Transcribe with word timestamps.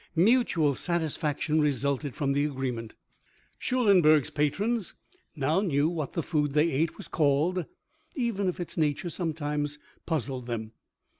Mutual 0.15 0.73
satisfaction 0.73 1.61
resulted 1.61 2.15
from 2.15 2.33
the 2.33 2.43
agreement. 2.43 2.95
Schulenberg's 3.59 4.31
patrons 4.31 4.95
now 5.35 5.61
knew 5.61 5.87
what 5.87 6.13
the 6.13 6.23
food 6.23 6.53
they 6.53 6.71
ate 6.71 6.97
was 6.97 7.07
called 7.07 7.67
even 8.15 8.49
if 8.49 8.59
its 8.59 8.77
nature 8.77 9.11
sometimes 9.11 9.77
puzzled 10.07 10.47
them. 10.47 10.71